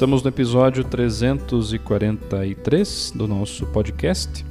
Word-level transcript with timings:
Estamos 0.00 0.22
no 0.22 0.30
episódio 0.30 0.82
343 0.82 3.12
do 3.14 3.28
nosso 3.28 3.66
podcast. 3.66 4.46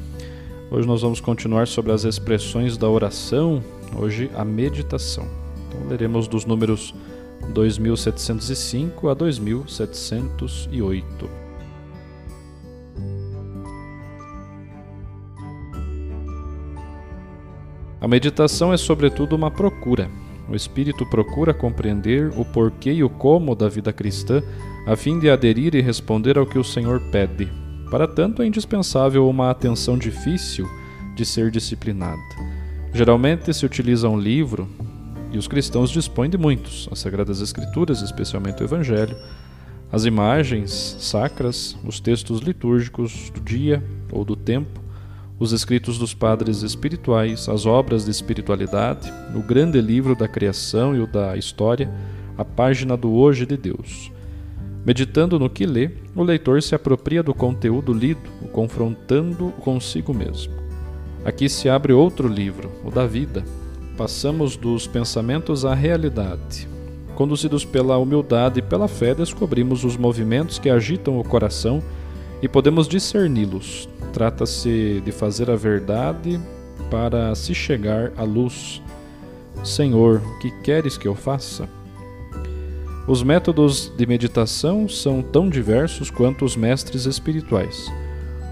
Hoje 0.69 0.87
nós 0.87 1.01
vamos 1.01 1.19
continuar 1.19 1.67
sobre 1.67 1.91
as 1.91 2.03
expressões 2.03 2.77
da 2.77 2.87
oração, 2.87 3.63
hoje 3.97 4.29
a 4.35 4.45
meditação. 4.45 5.27
Então 5.67 5.87
leremos 5.87 6.27
dos 6.27 6.45
números 6.45 6.93
2705 7.51 9.09
a 9.09 9.15
2708. 9.15 11.27
A 17.99 18.07
meditação 18.07 18.71
é 18.71 18.77
sobretudo 18.77 19.35
uma 19.35 19.49
procura. 19.49 20.11
O 20.49 20.55
espírito 20.55 21.05
procura 21.05 21.53
compreender 21.53 22.31
o 22.35 22.43
porquê 22.43 22.91
e 22.91 23.03
o 23.03 23.09
como 23.09 23.55
da 23.55 23.69
vida 23.69 23.93
cristã 23.93 24.41
a 24.87 24.95
fim 24.95 25.19
de 25.19 25.29
aderir 25.29 25.75
e 25.75 25.81
responder 25.81 26.37
ao 26.37 26.45
que 26.45 26.57
o 26.57 26.63
Senhor 26.63 26.99
pede. 27.11 27.47
Para 27.91 28.07
tanto, 28.07 28.41
é 28.41 28.47
indispensável 28.47 29.29
uma 29.29 29.51
atenção 29.51 29.97
difícil 29.97 30.67
de 31.15 31.25
ser 31.25 31.51
disciplinada. 31.51 32.21
Geralmente 32.93 33.53
se 33.53 33.65
utiliza 33.65 34.09
um 34.09 34.19
livro, 34.19 34.67
e 35.31 35.37
os 35.37 35.47
cristãos 35.47 35.91
dispõem 35.91 36.29
de 36.29 36.37
muitos, 36.37 36.89
as 36.91 36.99
Sagradas 36.99 37.39
Escrituras, 37.39 38.01
especialmente 38.01 38.63
o 38.63 38.65
Evangelho, 38.65 39.15
as 39.91 40.05
imagens 40.05 40.97
sacras, 40.99 41.77
os 41.83 41.99
textos 41.99 42.39
litúrgicos 42.41 43.29
do 43.29 43.39
dia 43.39 43.83
ou 44.11 44.25
do 44.25 44.35
tempo, 44.35 44.79
os 45.39 45.53
escritos 45.53 45.97
dos 45.97 46.13
padres 46.13 46.63
espirituais, 46.63 47.47
as 47.47 47.65
obras 47.65 48.03
de 48.03 48.11
espiritualidade, 48.11 49.11
o 49.33 49.41
grande 49.41 49.79
livro 49.79 50.13
da 50.13 50.27
criação 50.27 50.93
e 50.93 50.99
o 50.99 51.07
da 51.07 51.37
história, 51.37 51.89
a 52.37 52.43
página 52.43 52.97
do 52.97 53.13
hoje 53.13 53.45
de 53.45 53.55
Deus. 53.55 54.11
Meditando 54.85 55.39
no 55.39 55.49
que 55.49 55.65
lê, 55.65 55.91
o 56.13 56.23
leitor 56.23 56.61
se 56.61 56.75
apropria 56.75 57.23
do 57.23 57.33
conteúdo 57.33 57.93
lido, 57.93 58.21
o 58.41 58.47
confrontando 58.49 59.51
consigo 59.59 60.13
mesmo. 60.13 60.53
Aqui 61.23 61.47
se 61.47 61.69
abre 61.69 61.93
outro 61.93 62.27
livro, 62.27 62.69
o 62.83 62.91
da 62.91 63.05
vida. 63.05 63.43
Passamos 63.97 64.57
dos 64.57 64.87
pensamentos 64.87 65.63
à 65.63 65.73
realidade. 65.73 66.67
Conduzidos 67.15 67.65
pela 67.65 67.97
humildade 67.97 68.59
e 68.59 68.63
pela 68.63 68.87
fé, 68.87 69.13
descobrimos 69.13 69.83
os 69.83 69.97
movimentos 69.97 70.57
que 70.59 70.69
agitam 70.69 71.19
o 71.19 71.23
coração 71.23 71.83
e 72.41 72.47
podemos 72.47 72.87
discerni-los. 72.87 73.89
Trata-se 74.13 75.01
de 75.03 75.11
fazer 75.11 75.49
a 75.49 75.55
verdade 75.55 76.39
para 76.89 77.33
se 77.35 77.53
chegar 77.53 78.11
à 78.17 78.23
luz. 78.23 78.81
Senhor, 79.63 80.21
que 80.41 80.49
queres 80.61 80.97
que 80.97 81.07
eu 81.07 81.15
faça? 81.15 81.67
Os 83.07 83.23
métodos 83.23 83.91
de 83.97 84.05
meditação 84.05 84.87
são 84.87 85.21
tão 85.21 85.49
diversos 85.49 86.09
quanto 86.11 86.45
os 86.45 86.55
mestres 86.55 87.05
espirituais. 87.05 87.91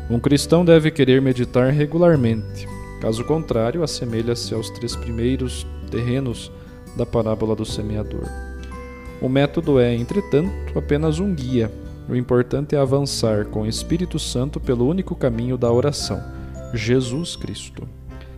Um 0.09 0.19
cristão 0.19 0.65
deve 0.65 0.89
querer 0.89 1.21
meditar 1.21 1.71
regularmente, 1.71 2.67
caso 2.99 3.23
contrário, 3.23 3.83
assemelha-se 3.83 4.53
aos 4.53 4.69
três 4.69 4.95
primeiros 4.95 5.67
terrenos 5.91 6.51
da 6.95 7.05
parábola 7.05 7.55
do 7.55 7.65
semeador. 7.65 8.23
O 9.21 9.29
método 9.29 9.79
é, 9.79 9.93
entretanto, 9.95 10.77
apenas 10.77 11.19
um 11.19 11.33
guia. 11.33 11.71
O 12.09 12.15
importante 12.15 12.73
é 12.73 12.79
avançar 12.79 13.45
com 13.47 13.63
o 13.63 13.67
Espírito 13.67 14.17
Santo 14.17 14.61
pelo 14.61 14.87
único 14.87 15.13
caminho 15.13 15.57
da 15.57 15.69
oração, 15.69 16.23
Jesus 16.73 17.35
Cristo. 17.35 17.85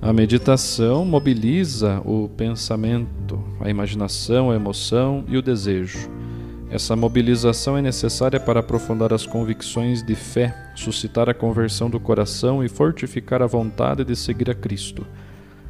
A 0.01 0.11
meditação 0.11 1.05
mobiliza 1.05 2.01
o 2.03 2.27
pensamento, 2.29 3.43
a 3.59 3.69
imaginação, 3.69 4.49
a 4.49 4.55
emoção 4.55 5.23
e 5.27 5.37
o 5.37 5.41
desejo. 5.41 6.09
Essa 6.71 6.95
mobilização 6.95 7.77
é 7.77 7.81
necessária 7.81 8.39
para 8.39 8.61
aprofundar 8.61 9.13
as 9.13 9.27
convicções 9.27 10.01
de 10.01 10.15
fé, 10.15 10.71
suscitar 10.75 11.29
a 11.29 11.33
conversão 11.33 11.91
do 11.91 11.99
coração 11.99 12.63
e 12.63 12.69
fortificar 12.69 13.41
a 13.41 13.47
vontade 13.47 14.03
de 14.03 14.15
seguir 14.15 14.49
a 14.49 14.55
Cristo. 14.55 15.05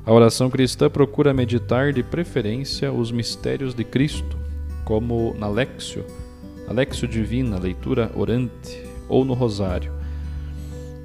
A 0.06 0.14
oração 0.14 0.50
cristã 0.50 0.90
procura 0.90 1.34
meditar 1.34 1.92
de 1.92 2.02
preferência 2.02 2.94
os 2.94 3.12
mistérios 3.12 3.74
de 3.74 3.84
Cristo, 3.84 4.38
como 4.86 5.36
na 5.38 5.48
Lexio, 5.48 6.06
a 6.70 6.74
Lexio 6.74 7.08
Divina, 7.08 7.58
leitura 7.58 8.12
orante, 8.16 8.80
ou 9.08 9.26
no 9.26 9.34
Rosário. 9.34 9.92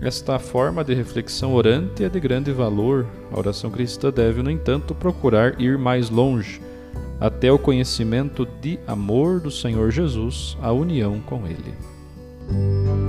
Esta 0.01 0.39
forma 0.39 0.85
de 0.85 0.93
reflexão 0.93 1.55
orante 1.55 2.05
é 2.05 2.09
de 2.11 2.21
grande 2.21 2.53
valor. 2.53 3.07
A 3.33 3.39
oração 3.39 3.71
cristã 3.71 4.11
deve, 4.11 4.43
no 4.43 4.51
entanto, 4.51 4.95
procurar 4.95 5.59
ir 5.59 5.79
mais 5.79 6.11
longe, 6.11 6.61
até 7.19 7.51
o 7.51 7.59
conhecimento 7.59 8.47
de 8.61 8.79
amor 8.87 9.41
do 9.41 9.51
Senhor 9.51 9.91
Jesus, 9.91 10.59
a 10.61 10.71
união 10.71 11.19
com 11.21 11.47
Ele. 11.47 13.04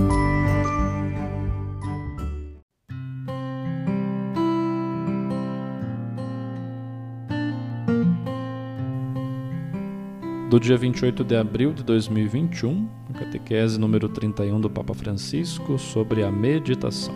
Do 10.48 10.60
dia 10.60 10.76
28 10.76 11.24
de 11.24 11.36
abril 11.36 11.72
de 11.72 11.82
2021, 11.82 12.88
catequese 13.14 13.80
número 13.80 14.08
31 14.08 14.60
do 14.60 14.70
Papa 14.70 14.94
Francisco 14.94 15.76
sobre 15.76 16.22
a 16.22 16.30
meditação. 16.30 17.12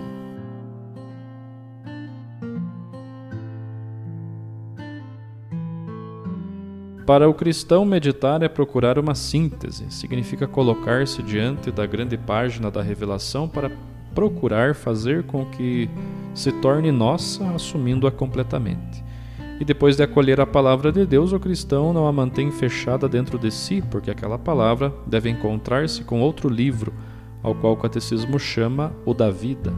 Para 7.06 7.28
o 7.28 7.34
cristão, 7.34 7.84
meditar 7.84 8.42
é 8.42 8.48
procurar 8.48 8.98
uma 8.98 9.14
síntese, 9.14 9.88
significa 9.90 10.48
colocar-se 10.48 11.22
diante 11.22 11.70
da 11.70 11.86
grande 11.86 12.18
página 12.18 12.68
da 12.68 12.82
revelação 12.82 13.48
para 13.48 13.70
procurar 14.12 14.74
fazer 14.74 15.22
com 15.22 15.46
que 15.46 15.88
se 16.34 16.50
torne 16.50 16.90
nossa, 16.90 17.48
assumindo-a 17.50 18.10
completamente. 18.10 19.04
E 19.60 19.64
depois 19.64 19.94
de 19.94 20.02
acolher 20.02 20.40
a 20.40 20.46
palavra 20.46 20.90
de 20.90 21.04
Deus, 21.04 21.34
o 21.34 21.38
cristão 21.38 21.92
não 21.92 22.06
a 22.06 22.12
mantém 22.12 22.50
fechada 22.50 23.06
dentro 23.06 23.38
de 23.38 23.50
si, 23.50 23.82
porque 23.90 24.10
aquela 24.10 24.38
palavra 24.38 24.90
deve 25.06 25.28
encontrar-se 25.28 26.02
com 26.02 26.22
outro 26.22 26.48
livro, 26.48 26.94
ao 27.42 27.54
qual 27.54 27.74
o 27.74 27.76
catecismo 27.76 28.38
chama 28.38 28.90
o 29.04 29.12
da 29.12 29.30
vida. 29.30 29.70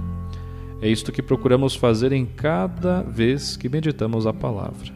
É 0.80 0.88
isto 0.88 1.10
que 1.10 1.20
procuramos 1.20 1.74
fazer 1.74 2.12
em 2.12 2.24
cada 2.24 3.02
vez 3.02 3.56
que 3.56 3.68
meditamos 3.68 4.24
a 4.24 4.32
palavra. 4.32 4.92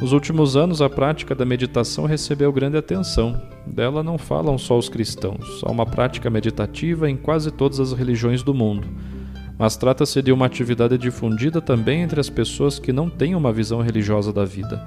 Nos 0.00 0.12
últimos 0.12 0.56
anos, 0.56 0.80
a 0.80 0.88
prática 0.88 1.34
da 1.34 1.44
meditação 1.44 2.06
recebeu 2.06 2.50
grande 2.50 2.78
atenção. 2.78 3.38
Dela 3.66 4.02
não 4.02 4.16
falam 4.16 4.56
só 4.56 4.78
os 4.78 4.88
cristãos, 4.88 5.62
há 5.62 5.70
uma 5.70 5.84
prática 5.84 6.30
meditativa 6.30 7.10
em 7.10 7.16
quase 7.16 7.50
todas 7.50 7.78
as 7.78 7.92
religiões 7.92 8.42
do 8.42 8.54
mundo 8.54 8.86
mas 9.58 9.76
trata-se 9.76 10.22
de 10.22 10.30
uma 10.30 10.46
atividade 10.46 10.96
difundida 10.96 11.60
também 11.60 12.02
entre 12.02 12.20
as 12.20 12.30
pessoas 12.30 12.78
que 12.78 12.92
não 12.92 13.10
têm 13.10 13.34
uma 13.34 13.52
visão 13.52 13.82
religiosa 13.82 14.32
da 14.32 14.44
vida. 14.44 14.86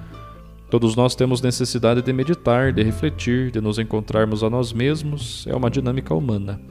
Todos 0.70 0.96
nós 0.96 1.14
temos 1.14 1.42
necessidade 1.42 2.02
de 2.02 2.14
meditar, 2.14 2.72
de 2.72 2.82
refletir, 2.82 3.52
de 3.52 3.60
nos 3.60 3.78
encontrarmos 3.78 4.42
a 4.42 4.50
nós 4.50 4.72
mesmos, 4.72 5.46
é 5.46 5.54
uma 5.54 5.70
dinâmica 5.70 6.16
humana. 6.16 6.62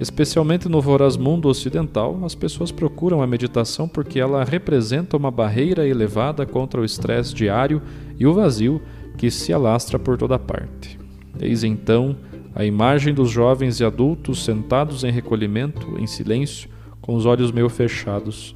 Especialmente 0.00 0.68
no 0.68 0.80
voraz 0.80 1.16
mundo 1.16 1.46
ocidental, 1.46 2.18
as 2.24 2.34
pessoas 2.34 2.72
procuram 2.72 3.22
a 3.22 3.26
meditação 3.26 3.86
porque 3.86 4.18
ela 4.18 4.42
representa 4.42 5.16
uma 5.16 5.30
barreira 5.30 5.86
elevada 5.86 6.44
contra 6.44 6.80
o 6.80 6.84
estresse 6.84 7.34
diário 7.34 7.80
e 8.18 8.26
o 8.26 8.34
vazio 8.34 8.82
que 9.16 9.30
se 9.30 9.52
alastra 9.52 9.98
por 9.98 10.16
toda 10.16 10.38
parte. 10.38 10.98
Eis 11.38 11.62
então 11.62 12.16
a 12.54 12.64
imagem 12.64 13.14
dos 13.14 13.30
jovens 13.30 13.78
e 13.78 13.84
adultos 13.84 14.42
sentados 14.42 15.04
em 15.04 15.12
recolhimento, 15.12 15.96
em 15.98 16.06
silêncio, 16.06 16.68
com 17.00 17.14
os 17.14 17.26
olhos 17.26 17.52
meio 17.52 17.68
fechados. 17.68 18.54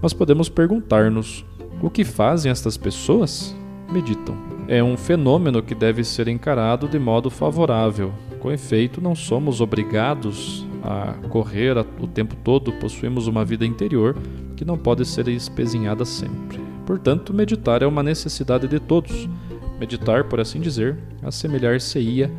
Mas 0.00 0.12
podemos 0.12 0.48
perguntar-nos: 0.48 1.44
o 1.82 1.90
que 1.90 2.04
fazem 2.04 2.50
estas 2.50 2.76
pessoas? 2.76 3.54
Meditam. 3.92 4.36
É 4.66 4.82
um 4.82 4.96
fenômeno 4.96 5.62
que 5.62 5.74
deve 5.74 6.02
ser 6.02 6.26
encarado 6.28 6.88
de 6.88 6.98
modo 6.98 7.30
favorável. 7.30 8.12
Com 8.40 8.50
efeito, 8.50 9.00
não 9.00 9.14
somos 9.14 9.60
obrigados 9.60 10.66
a 10.82 11.14
correr 11.28 11.76
o 12.00 12.06
tempo 12.06 12.36
todo, 12.36 12.72
possuímos 12.74 13.26
uma 13.26 13.44
vida 13.44 13.64
interior 13.64 14.16
que 14.56 14.64
não 14.64 14.76
pode 14.76 15.04
ser 15.04 15.28
espezinhada 15.28 16.04
sempre. 16.04 16.60
Portanto, 16.86 17.32
meditar 17.32 17.82
é 17.82 17.86
uma 17.86 18.02
necessidade 18.02 18.68
de 18.68 18.78
todos. 18.78 19.28
Meditar, 19.78 20.24
por 20.24 20.40
assim 20.40 20.60
dizer, 20.60 20.98
assemelhar-se-ia 21.22 22.30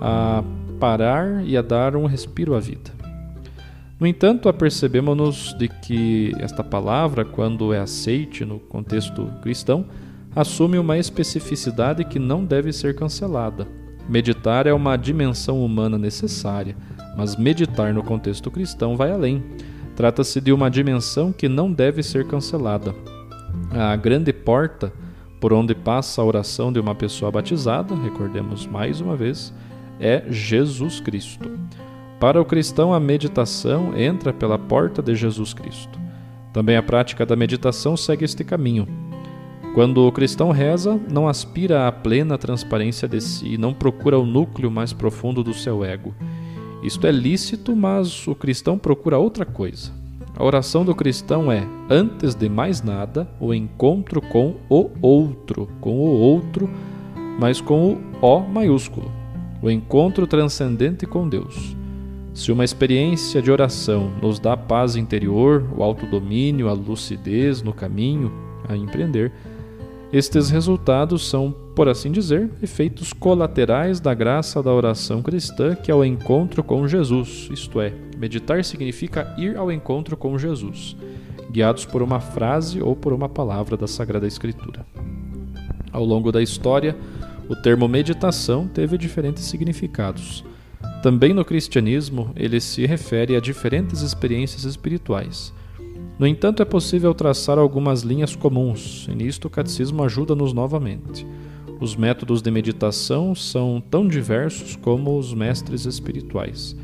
a 0.00 0.42
parar 0.78 1.44
e 1.44 1.56
a 1.56 1.62
dar 1.62 1.94
um 1.94 2.06
respiro 2.06 2.54
à 2.54 2.60
vida. 2.60 2.99
No 4.00 4.06
entanto, 4.06 4.48
apercebemos-nos 4.48 5.54
de 5.58 5.68
que 5.68 6.32
esta 6.38 6.64
palavra, 6.64 7.24
quando 7.24 7.72
é 7.74 7.78
aceite 7.78 8.44
no 8.46 8.58
contexto 8.58 9.26
cristão, 9.42 9.84
assume 10.34 10.78
uma 10.78 10.96
especificidade 10.96 12.04
que 12.04 12.18
não 12.18 12.42
deve 12.44 12.72
ser 12.72 12.96
cancelada. 12.96 13.68
Meditar 14.08 14.66
é 14.66 14.72
uma 14.72 14.96
dimensão 14.96 15.62
humana 15.62 15.98
necessária, 15.98 16.74
mas 17.14 17.36
meditar 17.36 17.92
no 17.92 18.02
contexto 18.02 18.50
cristão 18.50 18.96
vai 18.96 19.12
além. 19.12 19.42
Trata-se 19.94 20.40
de 20.40 20.50
uma 20.50 20.70
dimensão 20.70 21.30
que 21.30 21.48
não 21.48 21.70
deve 21.70 22.02
ser 22.02 22.26
cancelada. 22.26 22.94
A 23.70 23.94
grande 23.96 24.32
porta 24.32 24.90
por 25.40 25.54
onde 25.54 25.74
passa 25.74 26.20
a 26.20 26.24
oração 26.24 26.70
de 26.70 26.78
uma 26.78 26.94
pessoa 26.94 27.30
batizada, 27.30 27.94
recordemos 27.94 28.66
mais 28.66 29.00
uma 29.00 29.16
vez, 29.16 29.52
é 29.98 30.22
Jesus 30.28 31.00
Cristo. 31.00 31.50
Para 32.20 32.38
o 32.38 32.44
cristão, 32.44 32.92
a 32.92 33.00
meditação 33.00 33.96
entra 33.96 34.30
pela 34.30 34.58
porta 34.58 35.02
de 35.02 35.14
Jesus 35.14 35.54
Cristo. 35.54 35.98
Também 36.52 36.76
a 36.76 36.82
prática 36.82 37.24
da 37.24 37.34
meditação 37.34 37.96
segue 37.96 38.26
este 38.26 38.44
caminho. 38.44 38.86
Quando 39.74 40.06
o 40.06 40.12
cristão 40.12 40.50
reza, 40.50 41.00
não 41.10 41.26
aspira 41.26 41.88
à 41.88 41.92
plena 41.92 42.36
transparência 42.36 43.08
de 43.08 43.22
si, 43.22 43.56
não 43.56 43.72
procura 43.72 44.18
o 44.18 44.26
núcleo 44.26 44.70
mais 44.70 44.92
profundo 44.92 45.42
do 45.42 45.54
seu 45.54 45.82
ego. 45.82 46.14
Isto 46.82 47.06
é 47.06 47.10
lícito, 47.10 47.74
mas 47.74 48.28
o 48.28 48.34
cristão 48.34 48.76
procura 48.76 49.16
outra 49.16 49.46
coisa. 49.46 49.90
A 50.36 50.44
oração 50.44 50.84
do 50.84 50.94
cristão 50.94 51.50
é, 51.50 51.66
antes 51.88 52.34
de 52.34 52.50
mais 52.50 52.82
nada, 52.82 53.26
o 53.40 53.54
encontro 53.54 54.20
com 54.20 54.56
o 54.68 54.90
outro, 55.00 55.70
com 55.80 55.96
o 55.98 56.20
outro, 56.20 56.68
mas 57.38 57.62
com 57.62 57.92
o 57.92 57.98
O 58.20 58.40
maiúsculo, 58.40 59.10
o 59.62 59.70
encontro 59.70 60.26
transcendente 60.26 61.06
com 61.06 61.26
Deus. 61.26 61.79
Se 62.32 62.52
uma 62.52 62.64
experiência 62.64 63.42
de 63.42 63.50
oração 63.50 64.12
nos 64.22 64.38
dá 64.38 64.56
paz 64.56 64.94
interior, 64.94 65.66
o 65.76 65.82
autodomínio, 65.82 66.68
a 66.68 66.72
lucidez 66.72 67.60
no 67.60 67.72
caminho 67.72 68.32
a 68.68 68.76
empreender, 68.76 69.32
estes 70.12 70.50
resultados 70.50 71.28
são, 71.28 71.54
por 71.74 71.88
assim 71.88 72.10
dizer, 72.10 72.50
efeitos 72.62 73.12
colaterais 73.12 74.00
da 74.00 74.14
graça 74.14 74.62
da 74.62 74.72
oração 74.72 75.22
cristã, 75.22 75.74
que 75.74 75.90
é 75.90 75.94
o 75.94 76.04
encontro 76.04 76.62
com 76.62 76.86
Jesus, 76.86 77.48
isto 77.52 77.80
é, 77.80 77.92
meditar 78.16 78.64
significa 78.64 79.34
ir 79.38 79.56
ao 79.56 79.70
encontro 79.70 80.16
com 80.16 80.36
Jesus, 80.38 80.96
guiados 81.50 81.84
por 81.84 82.02
uma 82.02 82.20
frase 82.20 82.82
ou 82.82 82.96
por 82.96 83.12
uma 83.12 83.28
palavra 83.28 83.76
da 83.76 83.86
Sagrada 83.86 84.26
Escritura. 84.26 84.84
Ao 85.92 86.04
longo 86.04 86.30
da 86.30 86.42
história, 86.42 86.96
o 87.48 87.56
termo 87.56 87.88
meditação 87.88 88.68
teve 88.68 88.96
diferentes 88.96 89.44
significados. 89.44 90.44
Também 91.02 91.32
no 91.32 91.44
cristianismo, 91.44 92.30
ele 92.36 92.60
se 92.60 92.84
refere 92.86 93.34
a 93.36 93.40
diferentes 93.40 94.02
experiências 94.02 94.64
espirituais 94.64 95.52
no 96.20 96.26
entanto, 96.26 96.60
é 96.60 96.66
possível 96.66 97.14
traçar 97.14 97.58
algumas 97.58 98.02
linhas 98.02 98.36
comuns, 98.36 99.08
e 99.10 99.14
nisto 99.14 99.46
o 99.46 99.50
catecismo 99.50 100.04
ajuda-nos 100.04 100.52
novamente. 100.52 101.26
Os 101.80 101.96
métodos 101.96 102.42
de 102.42 102.50
meditação 102.50 103.34
são 103.34 103.80
tão 103.80 104.06
diversos 104.06 104.76
como 104.76 105.16
os 105.16 105.32
mestres 105.32 105.86
espirituais. 105.86 106.76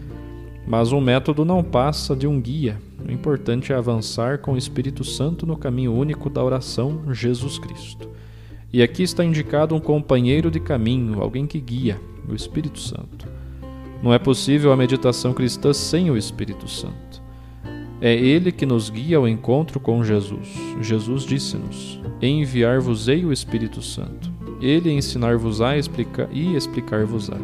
Mas 0.66 0.90
um 0.90 1.02
método 1.02 1.44
não 1.44 1.62
passa 1.62 2.16
de 2.16 2.26
um 2.26 2.40
guia. 2.40 2.80
O 3.06 3.12
importante 3.12 3.74
é 3.74 3.76
avançar 3.76 4.38
com 4.38 4.54
o 4.54 4.56
Espírito 4.56 5.04
Santo 5.04 5.44
no 5.44 5.54
caminho 5.54 5.92
único 5.92 6.30
da 6.30 6.42
oração, 6.42 7.12
Jesus 7.12 7.58
Cristo. 7.58 8.08
E 8.72 8.82
aqui 8.82 9.02
está 9.02 9.22
indicado 9.22 9.74
um 9.74 9.80
companheiro 9.80 10.50
de 10.50 10.60
caminho, 10.60 11.20
alguém 11.20 11.46
que 11.46 11.60
guia, 11.60 12.00
o 12.26 12.34
Espírito 12.34 12.80
Santo. 12.80 13.28
Não 14.02 14.12
é 14.12 14.18
possível 14.18 14.72
a 14.72 14.76
meditação 14.76 15.32
cristã 15.32 15.72
sem 15.72 16.10
o 16.10 16.16
Espírito 16.16 16.68
Santo. 16.68 17.22
É 18.00 18.14
Ele 18.14 18.52
que 18.52 18.66
nos 18.66 18.90
guia 18.90 19.16
ao 19.16 19.26
encontro 19.26 19.80
com 19.80 20.04
Jesus. 20.04 20.48
Jesus 20.80 21.24
disse-nos: 21.24 22.00
Enviar-vos-ei 22.20 23.24
o 23.24 23.32
Espírito 23.32 23.80
Santo. 23.80 24.30
Ele 24.60 24.90
ensinar-vos-á 24.90 25.76
explica 25.76 26.28
e 26.32 26.54
explicar-vos-á. 26.54 27.36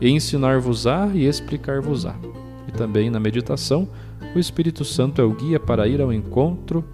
Ensinar-vos-á 0.00 1.10
e 1.14 1.26
explicar-vos-á. 1.26 2.14
E 2.66 2.72
também 2.72 3.10
na 3.10 3.18
meditação, 3.18 3.88
o 4.34 4.38
Espírito 4.38 4.84
Santo 4.84 5.20
é 5.20 5.24
o 5.24 5.32
guia 5.32 5.58
para 5.58 5.88
ir 5.88 6.00
ao 6.00 6.12
encontro, 6.12 6.84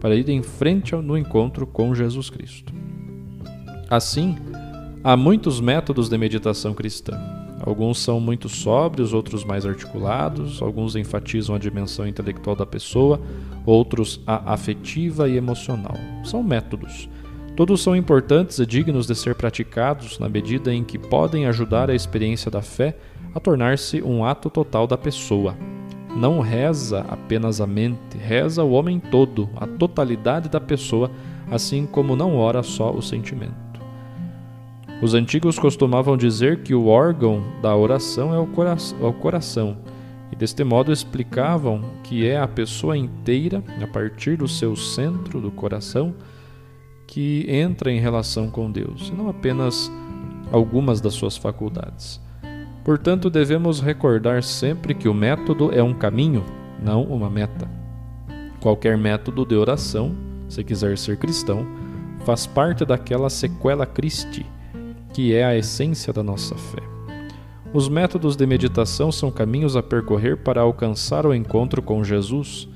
para 0.00 0.14
ir 0.14 0.28
em 0.28 0.42
frente 0.42 0.94
no 0.96 1.16
encontro 1.16 1.66
com 1.66 1.94
Jesus 1.94 2.28
Cristo. 2.28 2.72
Assim, 3.88 4.36
há 5.02 5.16
muitos 5.16 5.60
métodos 5.60 6.08
de 6.08 6.16
meditação 6.16 6.74
cristã. 6.74 7.41
Alguns 7.64 7.98
são 7.98 8.18
muito 8.18 8.48
sóbrios, 8.48 9.14
outros 9.14 9.44
mais 9.44 9.64
articulados, 9.64 10.60
alguns 10.60 10.96
enfatizam 10.96 11.54
a 11.54 11.58
dimensão 11.58 12.06
intelectual 12.06 12.56
da 12.56 12.66
pessoa, 12.66 13.20
outros 13.64 14.20
a 14.26 14.52
afetiva 14.52 15.28
e 15.28 15.36
emocional. 15.36 15.94
São 16.24 16.42
métodos. 16.42 17.08
Todos 17.54 17.80
são 17.80 17.94
importantes 17.94 18.58
e 18.58 18.66
dignos 18.66 19.06
de 19.06 19.14
ser 19.14 19.36
praticados 19.36 20.18
na 20.18 20.28
medida 20.28 20.74
em 20.74 20.82
que 20.82 20.98
podem 20.98 21.46
ajudar 21.46 21.88
a 21.88 21.94
experiência 21.94 22.50
da 22.50 22.62
fé 22.62 22.96
a 23.34 23.38
tornar-se 23.38 24.02
um 24.02 24.24
ato 24.24 24.50
total 24.50 24.86
da 24.86 24.98
pessoa. 24.98 25.56
Não 26.16 26.40
reza 26.40 27.06
apenas 27.08 27.60
a 27.60 27.66
mente, 27.66 28.18
reza 28.18 28.64
o 28.64 28.72
homem 28.72 28.98
todo, 28.98 29.48
a 29.56 29.66
totalidade 29.66 30.48
da 30.48 30.60
pessoa, 30.60 31.10
assim 31.50 31.86
como 31.86 32.16
não 32.16 32.36
ora 32.36 32.62
só 32.62 32.90
o 32.90 33.00
sentimento. 33.00 33.71
Os 35.02 35.14
antigos 35.14 35.58
costumavam 35.58 36.16
dizer 36.16 36.62
que 36.62 36.76
o 36.76 36.86
órgão 36.86 37.42
da 37.60 37.74
oração 37.74 38.32
é 38.32 38.38
o, 38.38 38.46
cora 38.46 38.76
é 39.00 39.04
o 39.04 39.12
coração, 39.12 39.78
e 40.30 40.36
deste 40.36 40.62
modo 40.62 40.92
explicavam 40.92 41.82
que 42.04 42.24
é 42.24 42.38
a 42.38 42.46
pessoa 42.46 42.96
inteira, 42.96 43.64
a 43.82 43.86
partir 43.88 44.36
do 44.36 44.46
seu 44.46 44.76
centro 44.76 45.40
do 45.40 45.50
coração, 45.50 46.14
que 47.04 47.44
entra 47.48 47.90
em 47.90 47.98
relação 47.98 48.48
com 48.48 48.70
Deus, 48.70 49.08
e 49.08 49.12
não 49.12 49.28
apenas 49.28 49.90
algumas 50.52 51.00
das 51.00 51.14
suas 51.14 51.36
faculdades. 51.36 52.20
Portanto, 52.84 53.28
devemos 53.28 53.80
recordar 53.80 54.44
sempre 54.44 54.94
que 54.94 55.08
o 55.08 55.14
método 55.14 55.72
é 55.74 55.82
um 55.82 55.92
caminho, 55.92 56.44
não 56.80 57.02
uma 57.02 57.28
meta. 57.28 57.68
Qualquer 58.60 58.96
método 58.96 59.44
de 59.44 59.56
oração, 59.56 60.14
se 60.48 60.62
quiser 60.62 60.96
ser 60.96 61.16
cristão, 61.16 61.66
faz 62.24 62.46
parte 62.46 62.84
daquela 62.84 63.28
sequela 63.28 63.84
Christi, 63.84 64.46
que 65.12 65.34
é 65.34 65.44
a 65.44 65.56
essência 65.56 66.12
da 66.12 66.22
nossa 66.22 66.54
fé. 66.54 66.82
Os 67.72 67.88
métodos 67.88 68.36
de 68.36 68.46
meditação 68.46 69.10
são 69.10 69.30
caminhos 69.30 69.76
a 69.76 69.82
percorrer 69.82 70.36
para 70.36 70.60
alcançar 70.60 71.26
o 71.26 71.34
encontro 71.34 71.80
com 71.80 72.04
Jesus, 72.04 72.68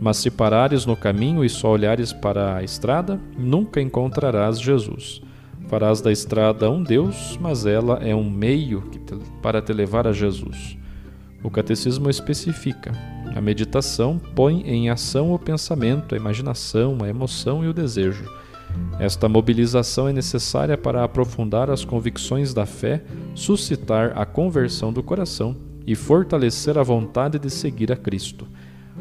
mas 0.00 0.16
se 0.16 0.30
parares 0.30 0.86
no 0.86 0.96
caminho 0.96 1.44
e 1.44 1.48
só 1.48 1.70
olhares 1.70 2.12
para 2.12 2.56
a 2.56 2.62
estrada, 2.62 3.20
nunca 3.36 3.80
encontrarás 3.80 4.60
Jesus. 4.60 5.20
Farás 5.68 6.00
da 6.00 6.10
estrada 6.10 6.70
um 6.70 6.82
Deus, 6.82 7.38
mas 7.40 7.66
ela 7.66 7.98
é 8.02 8.14
um 8.14 8.30
meio 8.30 8.82
para 9.42 9.60
te 9.60 9.72
levar 9.72 10.06
a 10.06 10.12
Jesus. 10.12 10.78
O 11.42 11.50
catecismo 11.50 12.08
especifica: 12.08 12.92
a 13.36 13.40
meditação 13.40 14.18
põe 14.34 14.62
em 14.62 14.88
ação 14.88 15.32
o 15.32 15.38
pensamento, 15.38 16.14
a 16.14 16.18
imaginação, 16.18 16.96
a 17.02 17.08
emoção 17.08 17.62
e 17.62 17.68
o 17.68 17.74
desejo 17.74 18.24
esta 18.98 19.28
mobilização 19.28 20.08
é 20.08 20.12
necessária 20.12 20.76
para 20.76 21.04
aprofundar 21.04 21.70
as 21.70 21.84
convicções 21.84 22.52
da 22.52 22.66
fé, 22.66 23.02
suscitar 23.34 24.12
a 24.18 24.26
conversão 24.26 24.92
do 24.92 25.02
coração 25.02 25.56
e 25.86 25.94
fortalecer 25.94 26.76
a 26.76 26.82
vontade 26.82 27.38
de 27.38 27.48
seguir 27.48 27.92
a 27.92 27.96
Cristo. 27.96 28.46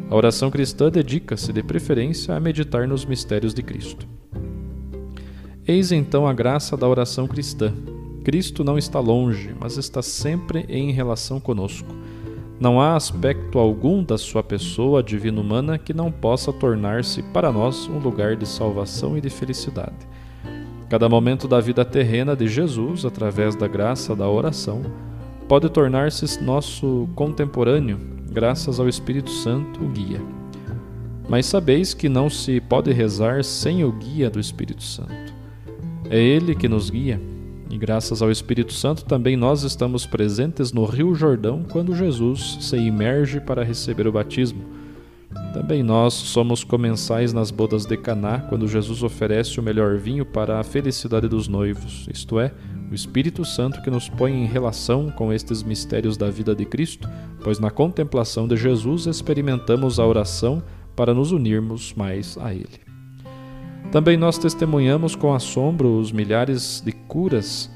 A 0.10 0.16
oração 0.16 0.52
cristã 0.52 0.90
dedica-se, 0.90 1.52
de 1.52 1.64
preferência, 1.64 2.36
a 2.36 2.40
meditar 2.40 2.88
nos 2.88 3.06
mistérios 3.06 3.54
de 3.54 3.64
Cristo. 3.64 4.08
Eis 5.68 5.92
então 5.92 6.28
a 6.28 6.34
graça 6.34 6.78
da 6.78 6.88
oração 6.88 7.28
cristã. 7.28 7.74
Cristo 8.24 8.64
não 8.64 8.78
está 8.78 9.00
longe, 9.00 9.56
mas 9.60 9.78
está 9.78 10.02
sempre 10.02 10.66
em 10.70 10.92
relação 10.92 11.40
conosco. 11.40 11.94
Não 12.60 12.82
há 12.82 12.96
aspecto 12.96 13.60
algum 13.60 14.04
da 14.04 14.18
sua 14.18 14.42
pessoa 14.42 15.04
divina-humana 15.04 15.78
que 15.78 15.94
não 15.94 16.12
possa 16.12 16.52
tornar-se 16.52 17.22
para 17.22 17.52
nós 17.52 17.88
um 17.88 18.00
lugar 18.00 18.36
de 18.36 18.48
salvação 18.48 19.16
e 19.16 19.22
de 19.22 19.30
felicidade. 19.30 20.08
Cada 20.90 21.08
momento 21.08 21.48
da 21.48 21.60
vida 21.60 21.86
terrena 21.86 22.36
de 22.36 22.48
Jesus, 22.48 23.06
através 23.06 23.56
da 23.56 23.68
graça 23.68 24.16
da 24.16 24.28
oração, 24.28 24.82
pode 25.48 25.70
tornar-se 25.70 26.42
nosso 26.42 27.08
contemporâneo, 27.14 28.00
graças 28.32 28.80
ao 28.80 28.90
Espírito 28.90 29.30
Santo, 29.30 29.84
o 29.84 29.90
guia. 29.90 30.22
Mas 31.30 31.46
sabeis 31.46 31.94
que 31.94 32.10
não 32.10 32.28
se 32.28 32.60
pode 32.60 32.92
rezar 32.92 33.44
sem 33.44 33.84
o 33.84 33.92
guia 33.92 34.32
do 34.32 34.40
Espírito 34.40 34.82
Santo. 34.82 35.34
É 36.10 36.18
ele 36.18 36.56
que 36.56 36.68
nos 36.68 36.90
guia, 36.90 37.22
e 37.70 37.78
graças 37.78 38.22
ao 38.22 38.32
Espírito 38.32 38.74
Santo 38.74 39.04
também 39.06 39.36
nós 39.36 39.64
estamos 39.64 40.06
presentes 40.06 40.72
no 40.72 40.86
Rio 40.86 41.14
Jordão 41.14 41.64
quando 41.70 41.96
Jesus 41.96 42.58
se 42.62 42.78
imerge 42.78 43.40
para 43.40 43.64
receber 43.64 44.08
o 44.08 44.12
batismo. 44.12 44.64
Também 45.54 45.84
nós 45.84 46.14
somos 46.14 46.64
comensais 46.64 47.34
nas 47.34 47.52
bodas 47.52 47.86
de 47.86 47.98
Caná, 47.98 48.40
quando 48.40 48.68
Jesus 48.68 49.04
oferece 49.04 49.60
o 49.60 49.64
melhor 49.64 49.98
vinho 49.98 50.26
para 50.26 50.60
a 50.60 50.64
felicidade 50.64 51.28
dos 51.28 51.48
noivos, 51.48 52.08
isto 52.12 52.40
é, 52.40 52.54
o 52.90 52.96
Espírito 52.96 53.44
Santo 53.44 53.82
que 53.82 53.90
nos 53.90 54.08
põe 54.08 54.34
em 54.34 54.46
relação 54.46 55.10
com 55.10 55.34
estes 55.34 55.64
mistérios 55.64 56.16
da 56.16 56.30
vida 56.30 56.56
de 56.56 56.66
Cristo, 56.66 57.10
pois 57.44 57.60
na 57.60 57.70
contemplação 57.70 58.48
de 58.48 58.56
Jesus 58.56 59.06
experimentamos 59.06 60.00
a 60.00 60.06
oração 60.06 60.64
para 60.96 61.14
nos 61.14 61.32
unirmos 61.32 61.94
mais 61.94 62.38
a 62.38 62.54
Ele. 62.54 62.87
Também 63.92 64.18
nós 64.18 64.38
testemunhamos 64.38 65.16
com 65.16 65.34
assombro 65.34 65.98
os 65.98 66.12
milhares 66.12 66.82
de 66.86 66.92
curas 66.92 67.72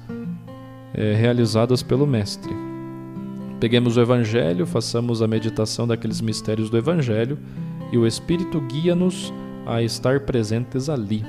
é, 0.93 1.13
realizadas 1.13 1.81
pelo 1.81 2.05
Mestre. 2.05 2.53
Peguemos 3.61 3.95
o 3.95 4.01
Evangelho, 4.01 4.65
façamos 4.65 5.21
a 5.21 5.27
meditação 5.27 5.87
daqueles 5.87 6.19
mistérios 6.19 6.69
do 6.69 6.77
Evangelho 6.77 7.39
e 7.93 7.97
o 7.97 8.05
Espírito 8.05 8.59
guia-nos 8.59 9.31
a 9.65 9.81
estar 9.81 10.21
presentes 10.21 10.89
ali. 10.89 11.23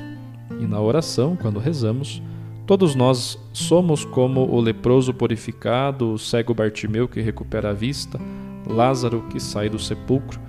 E 0.59 0.67
na 0.67 0.81
oração, 0.81 1.37
quando 1.37 1.61
rezamos, 1.61 2.21
todos 2.67 2.97
nós 2.97 3.39
somos 3.53 4.05
como 4.05 4.41
o 4.51 4.61
leproso 4.61 5.15
purificado, 5.15 6.15
o 6.15 6.19
cego 6.19 6.55
Bartimeu 6.55 7.07
que 7.07 7.21
recupera 7.21 7.71
a 7.71 7.75
vista, 7.75 8.19
Lázaro 8.67 9.23
que 9.31 9.39
sai 9.39 9.69
do 9.69 9.79
sepulcro 9.79 10.41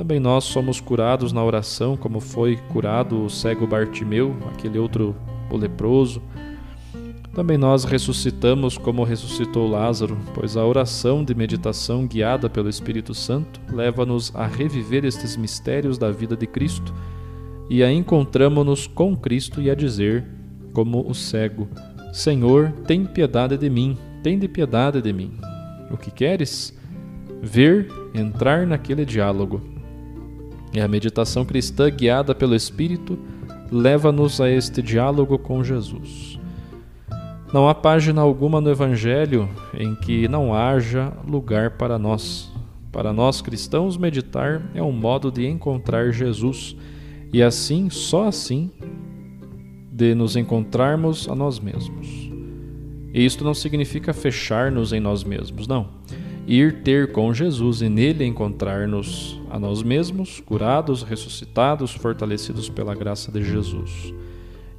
também 0.00 0.18
nós 0.18 0.44
somos 0.44 0.80
curados 0.80 1.30
na 1.30 1.44
oração, 1.44 1.94
como 1.94 2.20
foi 2.20 2.56
curado 2.72 3.22
o 3.22 3.28
cego 3.28 3.66
Bartimeu, 3.66 4.34
aquele 4.50 4.78
outro 4.78 5.14
o 5.50 5.58
leproso. 5.58 6.22
Também 7.34 7.58
nós 7.58 7.84
ressuscitamos 7.84 8.78
como 8.78 9.04
ressuscitou 9.04 9.68
Lázaro, 9.68 10.16
pois 10.32 10.56
a 10.56 10.64
oração 10.64 11.22
de 11.22 11.34
meditação 11.34 12.06
guiada 12.06 12.48
pelo 12.48 12.70
Espírito 12.70 13.12
Santo 13.12 13.60
leva-nos 13.70 14.34
a 14.34 14.46
reviver 14.46 15.04
estes 15.04 15.36
mistérios 15.36 15.98
da 15.98 16.10
vida 16.10 16.34
de 16.34 16.46
Cristo 16.46 16.94
e 17.68 17.82
a 17.82 17.92
encontramos-nos 17.92 18.86
com 18.86 19.14
Cristo 19.14 19.60
e 19.60 19.70
a 19.70 19.74
dizer, 19.74 20.24
como 20.72 21.06
o 21.06 21.14
cego: 21.14 21.68
Senhor, 22.10 22.72
tem 22.86 23.04
piedade 23.04 23.58
de 23.58 23.68
mim, 23.68 23.98
tem 24.22 24.38
de 24.38 24.48
piedade 24.48 25.02
de 25.02 25.12
mim. 25.12 25.36
O 25.90 25.98
que 25.98 26.10
queres? 26.10 26.74
Ver, 27.42 27.86
entrar 28.14 28.66
naquele 28.66 29.04
diálogo. 29.04 29.79
E 30.72 30.80
a 30.80 30.86
meditação 30.86 31.44
cristã, 31.44 31.90
guiada 31.90 32.34
pelo 32.34 32.54
Espírito, 32.54 33.18
leva-nos 33.70 34.40
a 34.40 34.50
este 34.50 34.80
diálogo 34.82 35.38
com 35.38 35.64
Jesus. 35.64 36.38
Não 37.52 37.68
há 37.68 37.74
página 37.74 38.20
alguma 38.20 38.60
no 38.60 38.70
Evangelho 38.70 39.48
em 39.74 39.94
que 39.96 40.28
não 40.28 40.54
haja 40.54 41.12
lugar 41.26 41.72
para 41.72 41.98
nós. 41.98 42.50
Para 42.92 43.12
nós 43.12 43.40
cristãos, 43.40 43.96
meditar 43.96 44.62
é 44.74 44.82
um 44.82 44.92
modo 44.92 45.30
de 45.30 45.46
encontrar 45.46 46.12
Jesus 46.12 46.76
e 47.32 47.42
assim, 47.42 47.90
só 47.90 48.26
assim, 48.26 48.70
de 49.92 50.14
nos 50.14 50.36
encontrarmos 50.36 51.28
a 51.28 51.34
nós 51.34 51.58
mesmos. 51.58 52.30
E 53.12 53.24
isto 53.24 53.44
não 53.44 53.54
significa 53.54 54.12
fechar-nos 54.12 54.92
em 54.92 55.00
nós 55.00 55.24
mesmos, 55.24 55.66
não 55.66 56.00
ir 56.46 56.82
ter 56.82 57.12
com 57.12 57.32
Jesus 57.32 57.80
e 57.80 57.88
nele 57.88 58.24
encontrar-nos 58.24 59.39
a 59.50 59.58
nós 59.58 59.82
mesmos, 59.82 60.40
curados, 60.40 61.02
ressuscitados, 61.02 61.92
fortalecidos 61.92 62.68
pela 62.68 62.94
graça 62.94 63.32
de 63.32 63.42
Jesus. 63.42 64.14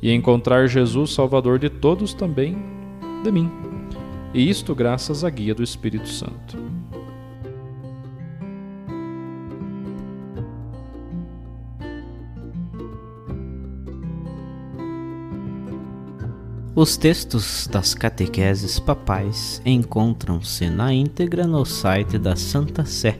E 0.01 0.11
encontrar 0.11 0.67
Jesus, 0.67 1.13
Salvador 1.13 1.59
de 1.59 1.69
todos, 1.69 2.13
também 2.13 2.57
de 3.23 3.31
mim. 3.31 3.51
E 4.33 4.49
isto 4.49 4.73
graças 4.73 5.23
à 5.23 5.29
guia 5.29 5.53
do 5.53 5.61
Espírito 5.61 6.07
Santo. 6.07 6.57
Os 16.73 16.95
textos 16.95 17.67
das 17.67 17.93
catequeses 17.93 18.79
papais 18.79 19.61
encontram-se 19.65 20.69
na 20.69 20.93
íntegra 20.93 21.45
no 21.45 21.65
site 21.65 22.17
da 22.17 22.37
Santa 22.37 22.85
Sé, 22.85 23.19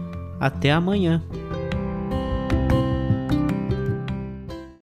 Até 0.41 0.71
amanhã! 0.71 1.21